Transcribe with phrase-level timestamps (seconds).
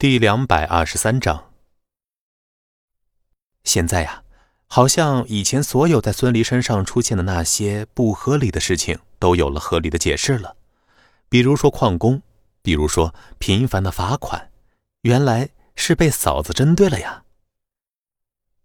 [0.00, 1.50] 第两百二十三章。
[3.64, 4.22] 现在呀，
[4.66, 10.56] 好像以前所有在孙离身上出现的那些不合理的事情，都有了合理的解释了。
[11.28, 12.22] 比如说旷工，
[12.62, 14.50] 比如说频繁的罚款，
[15.02, 17.24] 原来是被嫂子针对了呀。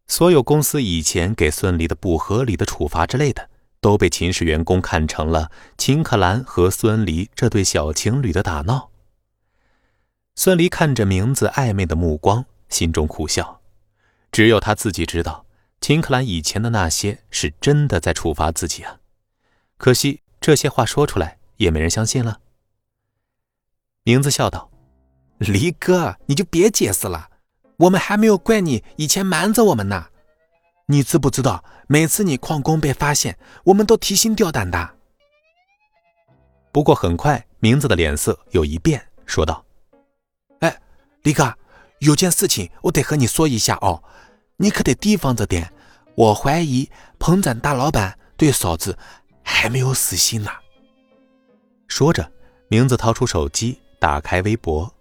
[0.07, 3.49] 所有公司以前给孙离的不合理的处罚之类的，
[3.81, 8.91] 都被秦氏员工看成了秦可兰和孙离这对小情侣的打闹。
[10.35, 13.61] 孙离看着名字暧昧的目光，心中苦笑。
[14.33, 15.45] 只有他自己知道，
[15.79, 18.99] 秦克兰以前的那些是真的在处罚自己啊。
[19.77, 22.39] 可惜这些话说出来也没人相信了。
[24.03, 24.69] 名字笑道
[25.39, 27.29] ：“离哥，你就别解释了，
[27.77, 30.07] 我们还没有怪你以前瞒着我们呢。
[30.87, 34.95] 你知不知道，每次你旷工被发现，我们都提心吊胆的。”
[36.73, 39.64] 不过很快，名字的脸色又一变，说道。
[41.25, 41.51] 李哥，
[42.01, 44.03] 有件事情我得和你说一下哦，
[44.57, 45.73] 你可得提防着点。
[46.13, 48.95] 我怀疑彭展大老板对嫂子
[49.43, 50.51] 还没有死心呢。
[51.87, 52.31] 说着，
[52.67, 54.93] 名字掏出手机，打开微博。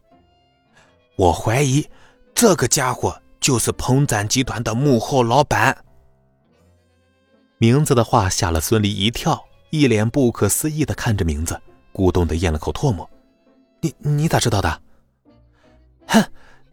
[1.16, 1.86] 我怀疑
[2.34, 5.76] 这个家伙就是彭展集团的幕后老板。
[7.58, 11.60] 名字的话吓了孙离一跳，一脸不可思议的看着名字，
[11.92, 13.08] 咕咚的咽了口唾沫。
[13.82, 14.80] 你你咋知道的？
[16.06, 16.24] 哼，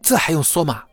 [0.02, 0.84] 这还用说吗？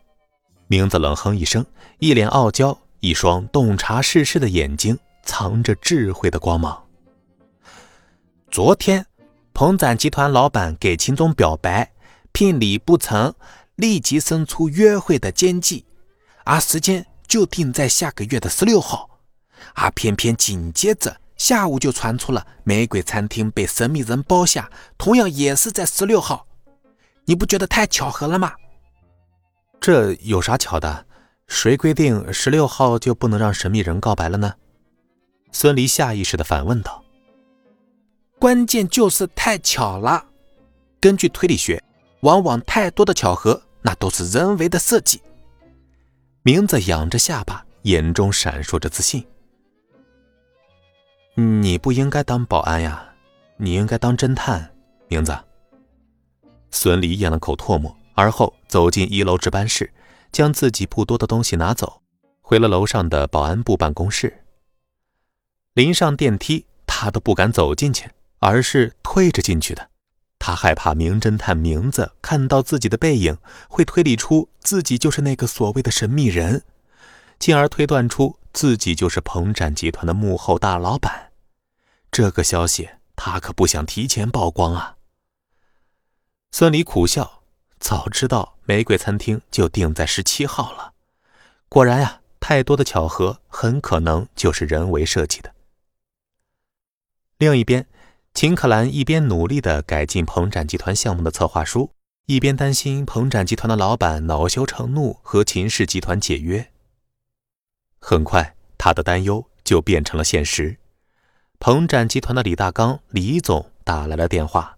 [0.66, 1.64] 名字冷哼一声，
[1.98, 6.84] 一脸傲娇，一双洞察世事的眼睛藏着智慧的光芒。
[8.50, 9.04] 昨天，
[9.52, 11.92] 鹏展集团老板给秦总表白，
[12.32, 13.34] 聘礼不成，
[13.76, 15.84] 立即生出约会的奸计，
[16.44, 19.08] 而时间就定在下个月的十六号。
[19.74, 26.46] 而偏偏紧接着下午就传出了玫瑰餐厅被神秘人包下，同样也是在十六号。
[27.30, 28.52] 你不觉得太巧合了吗？
[29.80, 31.06] 这有啥巧的？
[31.46, 34.52] 谁规定十六号就不能让神秘人告白了呢？
[35.52, 37.04] 孙离下意识的反问道。
[38.40, 40.26] 关键就是太巧了。
[40.98, 41.80] 根据推理学，
[42.22, 45.22] 往往太多的巧合，那都是人为的设计。
[46.42, 49.24] 名字仰着下巴，眼中闪烁着自信。
[51.36, 53.08] 你不应该当保安呀，
[53.56, 54.68] 你应该当侦探。
[55.06, 55.32] 名字。
[56.70, 59.92] 孙离咽了口唾沫，而后走进一楼值班室，
[60.32, 62.02] 将自己不多的东西拿走，
[62.40, 64.44] 回了楼上的保安部办公室。
[65.74, 69.88] 临上电梯，他都不敢走进去，而是退着进去的。
[70.38, 73.36] 他害怕名侦探名字看到自己的背影，
[73.68, 76.62] 会推理出自己就是那个所谓的神秘人，
[77.38, 81.30] 进而推断出自己就是鹏展集团的幕后大老板。
[82.10, 84.96] 这个消息他可不想提前曝光啊。
[86.52, 87.42] 孙离苦笑，
[87.78, 90.92] 早知道玫瑰餐厅就定在十七号了。
[91.68, 95.54] 果然呀，太多的巧合很可能就是人为设计的。
[97.38, 97.86] 另一边，
[98.34, 101.92] 秦可兰一边努力的改进鹏展集团项目的策划书，
[102.26, 106.70] 一边担心鹏展集团的老板恼羞成怒和秦氏集团解约。
[108.00, 110.78] 很快，他的担忧就变成了现实。
[111.60, 114.76] 鹏展集团的李大刚李总打来了电话。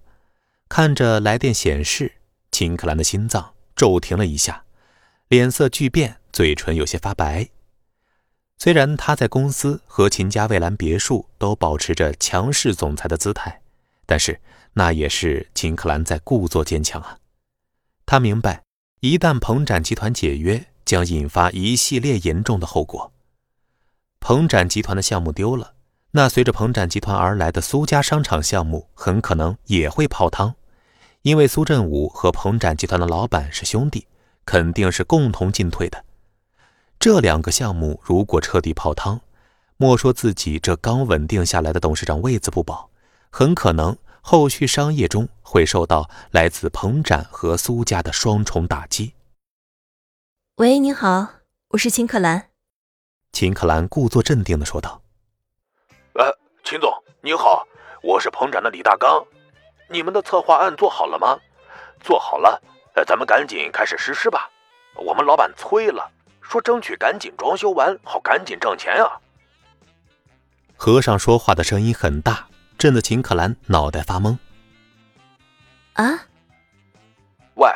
[0.74, 2.12] 看着来电显示，
[2.50, 4.64] 秦克兰的心脏骤停了一下，
[5.28, 7.50] 脸色巨变，嘴唇有些发白。
[8.56, 13.60] 虽然他在公司和秦家蔚蓝别墅都保持着强势总裁的姿态，
[14.06, 14.40] 但是
[14.72, 17.18] 那也是秦克兰在故作坚强啊。
[18.06, 18.62] 他明白，
[19.00, 23.12] 一旦鹏展集团解约，将引发一系列严重的后果。
[24.20, 25.74] 鹏展集团的项目丢了，
[26.12, 30.54] 那随着鹏展集团而来的苏家商场项目很可能也会泡汤。
[31.22, 34.08] 因为苏振武和鹏展集团的老板是兄弟，
[34.44, 36.04] 肯定是共同进退的。
[36.98, 39.20] 这两个项目如果彻底泡汤，
[39.76, 42.90] 莫说自己这刚稳定下来的董事长位子不保，
[43.30, 49.14] 很可能后续商业中会受到来自鹏展和苏家的双重打击。
[50.56, 51.34] 喂，您好，
[51.68, 52.48] 我是秦可兰。
[53.32, 55.02] 秦可兰故作镇定的说道
[56.14, 56.92] ：“呃，秦总，
[57.22, 57.64] 你好，
[58.02, 59.25] 我是鹏展的李大刚。”
[59.92, 61.38] 你们的策划案做好了吗？
[62.00, 62.60] 做好了，
[62.94, 64.50] 呃，咱们赶紧开始实施吧。
[64.96, 66.10] 我们老板催了，
[66.40, 69.20] 说争取赶紧装修完，好赶紧挣钱啊。
[70.76, 72.46] 和尚说话的声音很大，
[72.76, 74.36] 震得秦可兰脑袋发懵。
[75.92, 76.26] 啊？
[77.54, 77.68] 喂，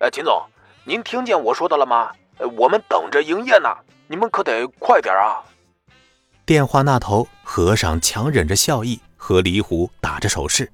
[0.00, 0.44] 哎，秦总，
[0.84, 2.12] 您听见我说的了吗？
[2.58, 3.68] 我们等着营业呢，
[4.08, 5.40] 你们可得快点啊。
[6.44, 10.70] 电话那头，和尚强忍着笑意，和李虎打着手势。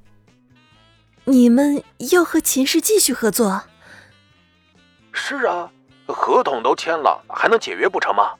[1.30, 3.62] 你们要和秦氏继续合作？
[5.12, 5.70] 是啊，
[6.06, 8.34] 合同都签了，还能解约不成吗？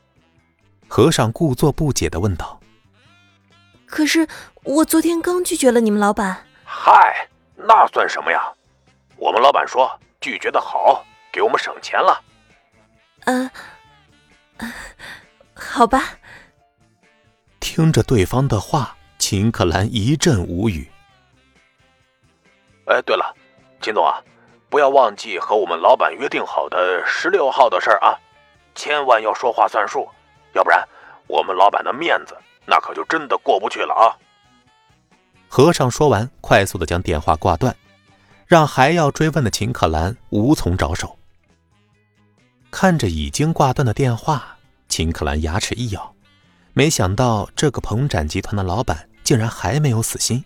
[0.88, 2.60] 和尚故作不解的问道。
[3.87, 4.26] 可是
[4.64, 6.44] 我昨天刚拒绝了你们老板。
[6.64, 8.52] 嗨，那算什么呀？
[9.16, 9.88] 我们老板说
[10.20, 12.20] 拒绝的好，给我们省钱了。
[13.26, 13.50] 呃，
[15.54, 16.19] 好吧。
[17.60, 20.89] 听着对方的话，秦可兰一阵无语。
[22.90, 23.34] 哎，对了，
[23.81, 24.20] 秦总啊，
[24.69, 28.19] 不要忘记和我们老板约定好的十六号的事儿啊，
[28.75, 30.08] 千万要说话算数，
[30.54, 30.84] 要不然
[31.28, 34.10] 我们老板的面子那可就真的过不去了啊。
[35.48, 37.75] 和尚说完，快速的将电话挂断，
[38.46, 41.16] 让还要追问的秦可兰无从着手。
[42.72, 44.56] 看着已经挂断的电话，
[44.88, 46.12] 秦可兰牙齿一咬，
[46.72, 50.44] 没想到这个鹏展集团的老板竟然还没有死心。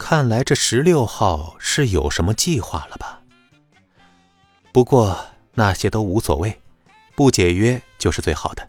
[0.00, 3.20] 看来这十六号是有什么计划了吧？
[4.72, 6.58] 不过那些都无所谓，
[7.14, 8.66] 不解约就是最好的。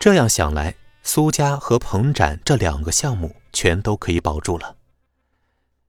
[0.00, 4.74] 这样想来，苏家和彭展这两个项目全都可以保住了。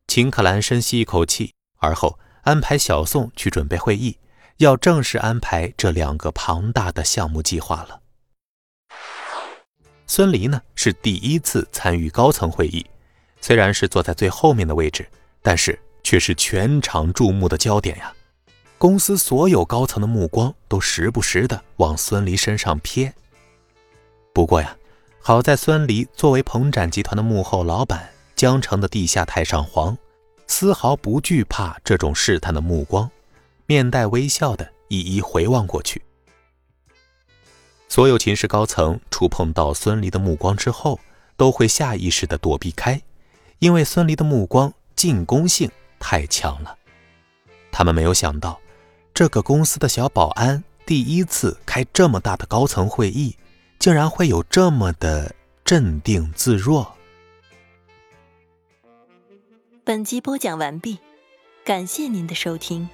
[0.07, 4.19] 秦可兰深吸一口气，而后安排小宋去准备会议。
[4.57, 8.01] 要正式安排这两个庞大的项目计划了。
[10.06, 12.86] 孙离呢是第一次参与高层会议，
[13.45, 15.06] 虽然是坐在最后面的位置，
[15.42, 18.13] 但是却是全场注目的焦点呀。
[18.78, 23.12] 公司所有高层的目光都时不时的往孙离身上瞥。
[24.34, 24.78] 不过呀，
[25.19, 29.98] 好在孙离作为鹏展集团的幕后老板，江城的地下太上皇，
[30.48, 33.12] 丝毫不惧怕这种试探的目光。
[33.66, 36.01] 面带微笑的一一回望过去，
[37.90, 40.98] 所有秦氏高层触碰到孙离的目光之后，
[41.36, 43.01] 都会下意识的躲避开，
[43.60, 45.70] 因为孙离的目光进攻性
[46.00, 46.78] 太强了。
[47.72, 48.60] 他们没有想到，
[49.14, 53.36] 这个公司的小保安第一次开这么大的高层会议，
[53.80, 55.34] 竟然会有这么的
[55.66, 56.96] 镇定自若。
[59.84, 61.00] 本集播讲完毕，
[61.66, 62.88] 感谢您的收听。